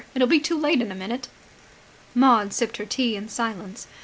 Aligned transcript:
It'll 0.15 0.27
be 0.27 0.39
too 0.39 0.57
late 0.57 0.81
in 0.81 0.91
a 0.91 0.95
minute." 0.95 1.27
Maud 2.15 2.53
sipped 2.53 2.77
her 2.77 2.87
tea 2.87 3.15
in 3.15 3.29
silence. 3.29 3.85